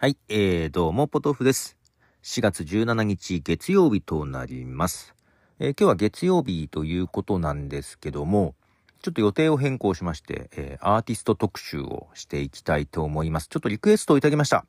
[0.00, 1.76] はい、えー、どうも、ポトフです。
[2.22, 5.12] 4月17日月曜日となります。
[5.58, 8.54] えー今日は月曜日ということなんですけども、
[9.02, 13.48] ちょっと予定を変更しまして、えーアーティスト特集をしていきたいと思います。
[13.48, 14.66] ちょっとリクエストをいただきました。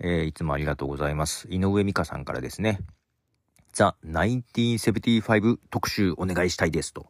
[0.00, 1.46] えーいつもありがとうございます。
[1.48, 2.80] 井上美香さんからですね、
[3.72, 7.06] ザ・1975特集お願いしたいですと。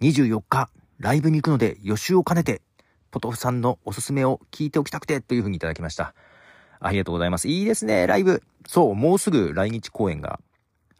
[0.00, 2.62] 24日、ライブに行くので予習を兼ねて、
[3.10, 6.14] ポトフさんのおすすめを聞いておきたくてというふうにいただきました。
[6.80, 7.48] ありがとうございます。
[7.48, 8.42] いいですね、ライブ。
[8.66, 10.40] そう、もうすぐ来日公演が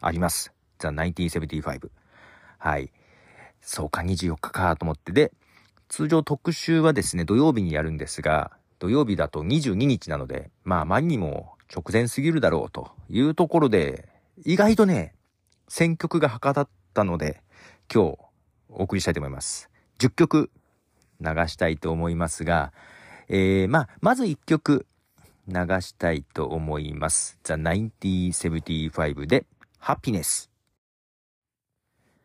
[0.01, 0.53] あります。
[0.79, 1.89] ザ・1975。
[2.57, 2.91] はい。
[3.61, 5.11] そうか、24日かと思って。
[5.11, 5.31] で、
[5.89, 14.07] 通常特集はですね、土曜日にやるんですが、土曜日だと22日なので、まあ、あまりにも直前すぎるだろうというところで、
[14.45, 15.15] 意外とね、
[15.67, 17.41] 選曲がはかだったので、
[17.93, 18.17] 今日
[18.69, 19.69] お送りしたいと思います。
[19.99, 20.51] 10曲
[21.19, 22.71] 流したいと思いますが、
[23.29, 24.85] えー、まあ、まず1曲
[25.47, 27.39] 流したいと思います。
[27.43, 29.45] The 1975で、
[29.79, 30.49] ハピネス。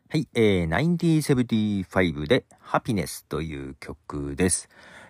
[0.09, 4.69] はい、えー、1975で、ハピネスという曲です。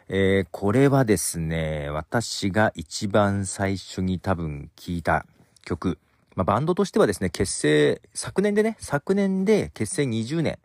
[0.08, 5.24] えー、これはですね、私が一番最初に多分聴いた
[5.64, 5.98] 曲。
[6.34, 10.58] まあ、バンドとしてはですね、結成、昨年でね、昨年で結成20年。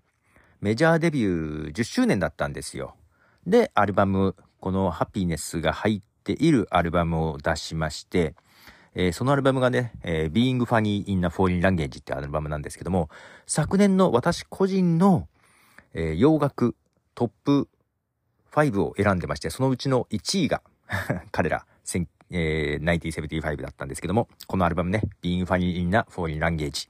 [0.60, 2.96] メジャーデビュー10周年だったんですよ。
[3.46, 6.02] で、アルバム、このハピネスが入っ
[6.36, 8.36] ているアルバムを出しまして、
[8.94, 13.10] えーそのアルバムがね、えー Being Funny in a Foreign Language ってアルバムなんですけども、
[13.46, 15.28] 昨年の私個人の、
[15.94, 16.76] えー洋楽
[17.16, 17.70] トップ
[18.52, 20.62] 5を選んでまして、そのうちの1位が
[21.32, 21.66] 彼ら、
[22.30, 26.90] えー1975だったんですけども、このアルバムね、Being Funny in a Foreign Language。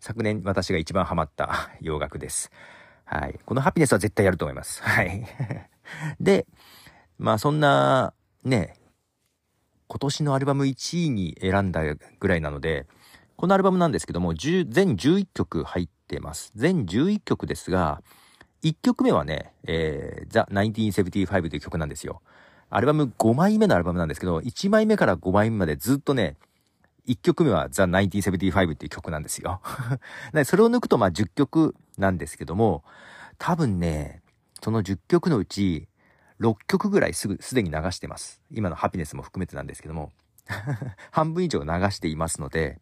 [0.00, 2.50] 昨年私が一番ハマった 洋楽です。
[3.04, 3.38] はい。
[3.44, 4.82] このハピネスは絶対やると思います。
[4.82, 5.24] はい。
[6.20, 6.46] で、
[7.18, 8.12] まあそんな、
[8.46, 8.76] ね、
[9.88, 11.82] 今年のアルバム1位に選んだ
[12.20, 12.86] ぐらいなので、
[13.36, 16.52] このアルバムなんですけども、10全11曲入ってます。
[16.54, 18.02] 全11曲ですが、
[18.62, 22.22] 1曲目はね、えー、The 1975という曲なんですよ。
[22.70, 26.36] アルバム5枚目のアルバムなんですけど、1枚目から5枚目までずっとね、
[27.08, 29.60] 1曲目は The 1975っていう曲なんですよ。
[30.44, 32.84] それを抜くとまあ10曲なんですけども、
[33.38, 34.22] 多分ね、
[34.62, 35.88] その10曲のうち
[36.40, 38.40] 6曲ぐらいすぐ、すでに流してます。
[38.50, 40.12] 今のハピネスも含めてなんですけども、
[41.10, 42.80] 半分以上流していますので、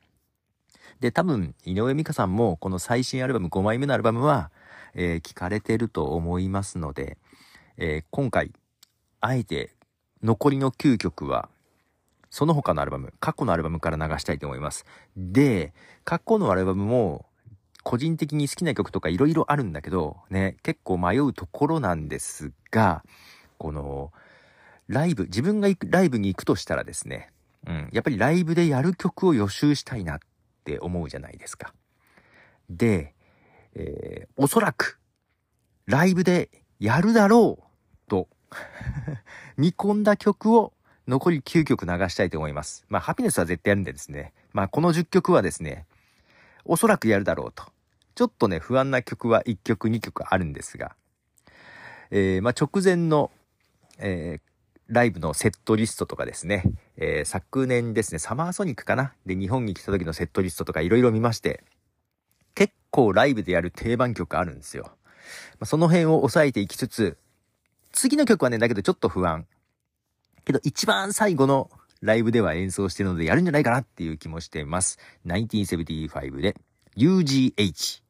[1.00, 4.50] で、多分、井上美香さんもこの最新アルバム、5枚目のアルバムは、
[4.94, 7.18] えー聞かれてると思いますので、
[7.76, 8.52] えー今回、
[9.20, 9.74] あえて
[10.22, 11.48] 残りの9曲は、
[12.30, 14.84] その他のアルバム、過去のアルバムから流したいと思います。
[15.16, 15.72] で、
[16.04, 17.26] 過去のアルバムも、
[17.84, 23.04] 個人的に好きな曲とかいろいろあるんだけど、ね、結構迷うところなんですが、
[23.64, 24.12] この、
[24.88, 27.30] ライブ、自分が行く、ライブに行くとしたらですね、
[27.66, 30.18] うん、やっぱりライブでやる曲を予習したいなっ
[30.64, 31.72] て思うじゃないですか。
[32.68, 33.14] で、
[33.74, 35.00] えーおそらく、
[35.86, 38.28] ライブでやるだろうと、
[39.56, 40.74] 見込んだ曲を
[41.08, 42.84] 残り9曲流したいと思います。
[42.90, 44.34] まあ、ハピネスは絶対やるんでですね。
[44.52, 45.86] まあ、この10曲はですね、
[46.66, 47.64] おそらくやるだろうと。
[48.14, 50.94] ちょっとね、不安な曲は1曲2曲あるんですが、
[52.10, 53.30] えーまあ、直前の、
[53.98, 54.40] えー
[54.86, 56.62] ライブのセットリストとかですね、
[56.98, 59.14] えー昨年ですね、サマーソニックかな？
[59.24, 61.64] で、日本に来た時のセットリストとかいろいろ見まして、
[62.54, 64.84] 結構ライブでやる定番曲あるんですよ。
[64.84, 64.90] ま
[65.60, 67.16] あ、その辺を抑えていきつつ、
[67.92, 69.46] 次の曲はね、だけどちょっと不安。
[70.44, 71.70] けど一番最後の
[72.02, 74.98] ライブでは演奏してるのでやるんじゃないかなっていう気もしてます。
[75.24, 76.56] 1975で
[76.98, 78.03] UGH。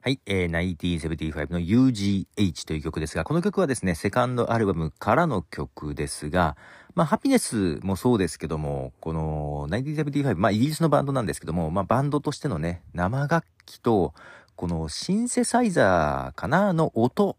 [0.00, 6.56] はい、えー、1975の UGH という曲ですが、この曲はですね、セカンドアルバムからの曲ですが、
[6.94, 14.14] まあ、ハピネスもそうですけども、この1975、まあ、イギリスのバンドなんですけども、まあ、バンドとしてのね、生楽器と、
[14.54, 17.36] このシンセサイザーかなの音。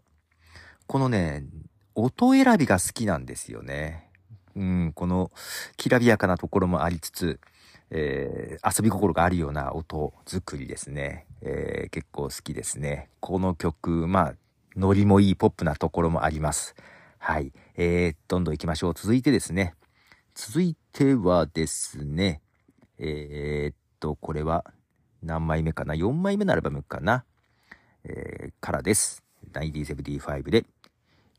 [0.85, 1.45] このね、
[1.95, 4.09] 音選びが好きなんですよね。
[4.57, 5.31] うん、この、
[5.77, 7.39] きらびやかなところもありつつ、
[7.91, 11.25] えー遊び心があるような音作りですね。
[11.41, 13.09] えー結構好きですね。
[13.19, 14.33] この曲、まあ、
[14.75, 16.75] ノリもいいポップなところもあります。
[17.18, 17.51] はい。
[17.75, 18.94] えー、どんどん行きましょう。
[18.94, 19.75] 続いてですね。
[20.36, 22.41] 続いてはですね、
[22.97, 24.63] えーっと、これは
[25.21, 27.25] 何枚目かな ?4 枚目のアルバムかな？
[28.03, 29.24] えーからです。
[29.53, 30.65] 1975で、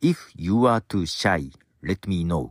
[0.02, 1.52] If You Are Too Shy,
[1.82, 2.50] Let Me Know。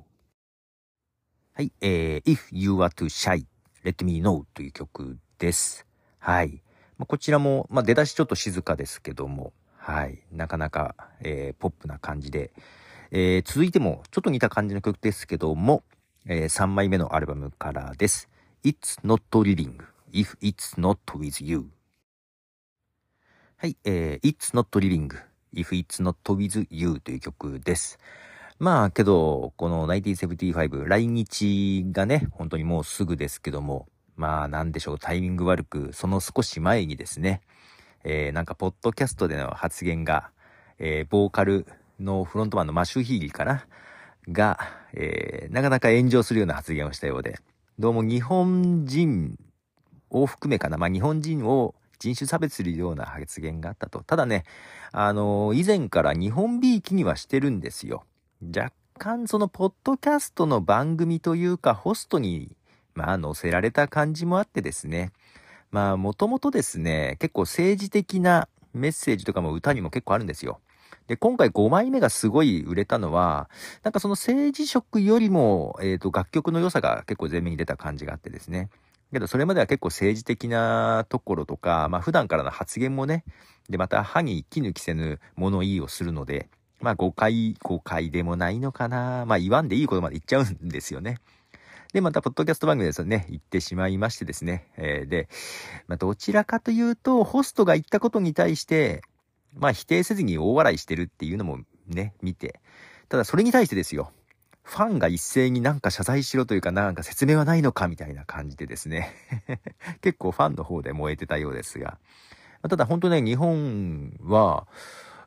[1.54, 3.46] はい、えー、If You Are Too Shy,
[3.84, 5.86] Let Me Know という曲です。
[6.20, 6.62] はい。
[6.98, 10.20] まあ、こちらも、まあ、出だしちょっと静かですけども、はい。
[10.32, 12.52] なかなか、えーポップな感じで、
[13.12, 15.84] えー続いても、ちょっと似た感じの曲ですけども、
[16.26, 18.30] えー、3枚目のアルバムからです。
[18.64, 19.78] It's Not Living
[20.12, 21.70] If It's Not With You
[23.56, 25.10] はい、えー、It's Not Living
[25.54, 27.98] If It's Not With You という曲です。
[28.60, 37.40] まあけど、この1975来日がね、本当にもうすぐですけども、まあなんでしょう、タイミング悪く、その少し前にですね、
[38.04, 40.32] えー、なんかポッドキャストでの発言が、
[40.78, 41.68] えー、ボーカル
[42.02, 43.66] のフロントマンのマシュヒーリーかな
[44.30, 44.60] が、
[44.92, 47.40] えー、なかなか炎上するような発言をしたようで、
[47.80, 49.40] どうも日本人
[50.10, 54.04] を含めかな、まあ日本人を人種差別するような発言があったと。
[54.04, 54.44] ただね、
[54.92, 58.04] あのー、以前から日本びいきにはしてるんですよ。
[58.42, 62.56] 若干そのポッドキャストの番組というかホストに、
[62.96, 65.12] まあ載せられた感じもあってですね。
[65.72, 70.62] まあもともとですね、結構政治的なメッセージとかも歌にも結構あるんですよ。
[71.08, 73.50] で、今回5枚目がすごい売れたのは、
[73.84, 78.70] なんかその政治色よりも、えっ、ー、と、楽曲の良さが結構前面に出た感じがあってですね。
[79.12, 83.26] けど、それまでは結構政治的なところとか、まあ普段からの発言もね、
[83.70, 86.48] で、また歯に衣着せぬ物言いをするので、
[86.82, 89.26] まあ誤解、誤解でもないのかな。
[89.26, 91.18] まあ言わんでいいことまで言っちゃうんですよね。
[91.94, 94.68] で、また、ポッドキャスト番組ですね、行ってしまいましてですね。
[94.78, 95.28] えー、で、
[95.88, 99.02] まあ、どちらかというと、ホストが言ったことに対して、
[99.56, 102.60] まあ否定せずに大笑いしてるっていうのもね、見て。
[103.10, 104.12] ただそれに対してですよ。
[104.62, 109.16] ファンが一斉になんか謝罪しろというかなんか説明はないのかみたいな感じでですね
[110.02, 111.98] 結構ファンの方で燃えてたようですが。
[112.68, 114.68] ただ本当ね、日本は、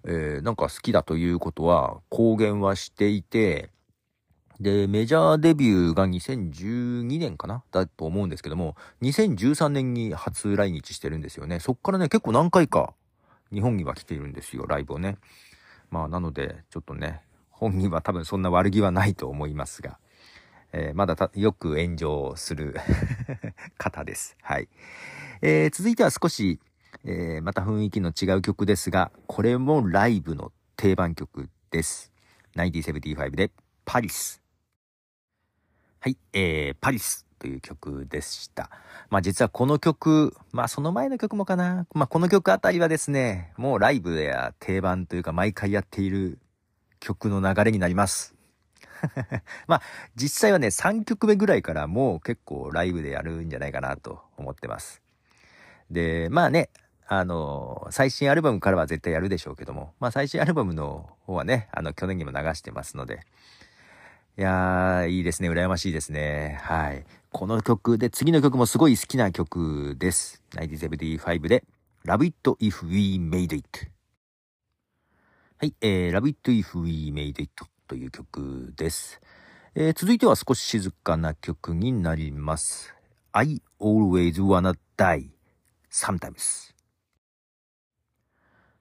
[0.04, 3.70] えー、なんか好きだということは公言はしていて、
[4.60, 7.64] で、メジャーデビューが2012年かな？
[7.72, 11.58] だと思うんですけども、2013年に初来日してるんですよね。
[11.58, 12.94] そっからね、結構何回か
[13.52, 15.18] 日本には来ているんですよ、ライブをね。
[15.90, 19.98] まあ、なので、ちょっとね、本人は多分そんな悪気はないと思いますが、
[20.72, 22.76] えー、まだよく炎上する
[23.78, 24.36] 方です。
[24.42, 24.68] はい。
[25.42, 26.60] えー、続いては少し、
[27.04, 32.12] えー、また雰囲気の違う曲ですが、これもライブの定番曲です。
[32.56, 33.50] 1975で
[33.84, 34.42] パリス。
[36.00, 37.26] はい、えー、パリス。
[37.42, 38.70] という曲でした。
[39.10, 41.88] まあ実はこの曲、まあその前の曲もかな。
[41.92, 46.38] まあこの曲あたりはですね、もうライブや定番というか毎回やっている
[47.00, 48.36] 曲の流れになります。
[49.66, 49.82] まあ
[50.14, 55.02] 実際はね、3曲目ぐらいからもう結構ライブでやるんじゃないかなと思ってます。
[55.90, 56.70] で、まあね、
[57.14, 63.20] あの、最新アルバムからは絶対やるでしょうけども、まあ最新アルバムの方はね、あの去年にも流してますので、
[64.38, 65.50] いやー、いいですね。
[65.50, 66.58] 羨ましいですね。
[66.62, 67.04] はい。
[67.30, 70.42] この曲で、次の曲もすごい好きな曲です。
[70.52, 71.64] 975で、
[72.06, 73.90] Love It If We Made It。
[75.58, 79.20] はい、えー、Love It If We Made It という曲です。
[79.74, 82.94] えー、続いては少し静かな曲になります。
[83.32, 85.28] I Always Wanna Die
[85.90, 86.71] Sometimes。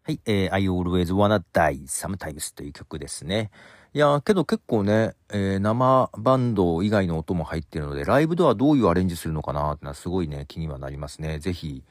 [0.04, 3.52] はい、えー、I Always Wanna Die Sometimes という曲ですね。
[3.94, 11.38] いやけど結構ね、えー、生バンド以外の音も入ってるので、ライブではどういうアレンジするのかなってのはすごいね、気にはなりますね。
[11.38, 11.84] ぜひ、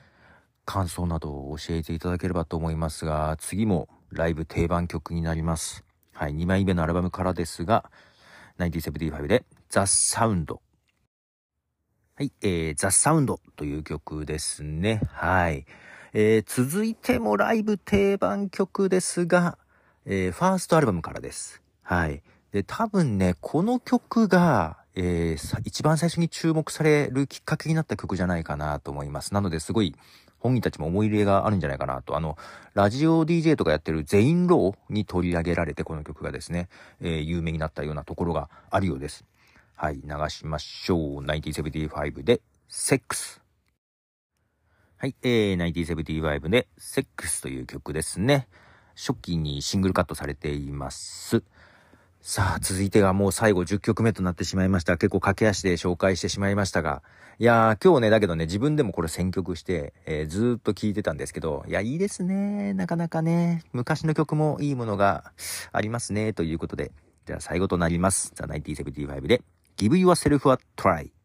[0.64, 5.84] 感想などを教えていただければと思いますが、次もライブ定番曲になります。
[6.12, 7.92] はい、2枚目のアルバムからですが、
[8.58, 10.60] 1975で、ザ・サウンド。
[12.16, 15.00] はい、えー、ザ・サウンドという曲ですね。
[15.12, 15.64] はい。
[16.12, 19.58] えー、続いてもライブ定番曲ですが、
[20.06, 21.62] えー、ファーストアルバムからです。
[21.82, 22.22] はい。
[22.52, 29.34] で、多分ね、この曲が、えー、一番最初に注目されるきっかけになった曲じゃないかなと思います。
[29.34, 29.94] なので、すごい、
[30.40, 32.16] 本人たちも思い入れがあるんじゃないかなと。
[32.16, 32.36] あの、
[32.74, 36.68] ラジオ DJ とかやってる全員ローに取り上げられて、この曲がですね、
[37.00, 39.24] えー、有名になったようなところがあるようです。
[39.76, 41.22] はい、流しましょう。
[41.22, 43.40] 1975で、セックス。
[45.02, 48.48] はい、えー、1975で、セックスという曲ですね。
[48.94, 51.42] 初期にシングルカットされています。
[52.20, 54.98] さあ、続いてはもう最後10曲目となってしまいました。
[54.98, 57.02] 結構駆け足で紹介してしまいましたが。
[57.38, 62.74] いやー、今日ね、だけどね、自分でもこれ選曲して、えー、ずーっと聴いてたんですけど、いや、いいですね。
[62.74, 65.32] なかなかね、昔の曲もいいものが
[65.72, 66.34] ありますね。
[66.34, 66.92] ということで、
[67.24, 68.34] じゃあ最後となります。
[68.36, 69.40] The 1975で、
[69.78, 71.19] Give Yourself a Try。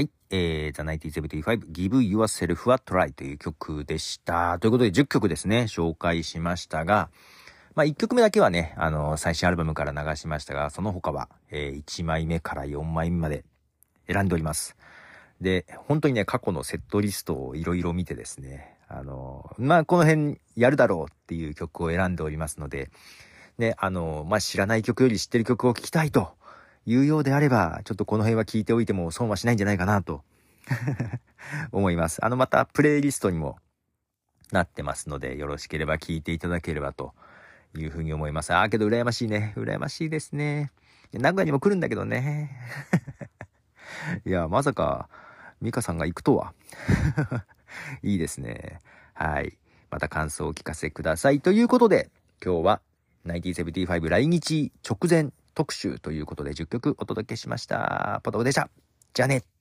[0.00, 0.10] はい。
[0.30, 4.58] えー、The 1975 Give Yourself a Try という曲でした。
[4.58, 7.10] ということで10曲ですね、紹介しましたが、
[7.74, 13.44] まあ、1曲目だけはね、あの、最新アルバムから流しましたが、その他は、えー、1枚目から4枚目まで
[14.10, 14.74] 選んでおります。
[15.42, 22.90] で、本当にね、過去のセットリストをいろいろ見てですね、あの、まあ、この辺やるだろうっていう曲を選んでおりますので、
[23.58, 26.32] ね、あの、まあ、知らない曲より知ってる曲を聴きたいと
[26.86, 30.22] いうようであれば、ちょっとこの辺は聞いておいても損はしないんじゃないかなと
[31.72, 32.24] 思います。
[32.24, 33.58] あの、またプレイリストにも
[34.52, 37.14] なってますので、よろしければ聞いていただければと
[37.76, 38.52] いうふうに思います。
[38.52, 39.54] ああ、けど羨ましいね。
[39.56, 40.72] 羨ましいですね。
[41.12, 42.56] 名古屋にも来るんだけどね。
[44.24, 45.08] いや、まさか、
[45.60, 46.54] ミカさんが行くとは。
[48.02, 48.80] いいですね。
[49.14, 49.58] はい。
[49.90, 51.40] また感想をお聞かせください。
[51.40, 52.10] ということで、
[52.42, 52.80] 今日は
[53.26, 58.20] 1975来日直前特集ということで10曲お届けしました。
[58.24, 58.68] ポトフでした。
[59.14, 59.59] じゃあね。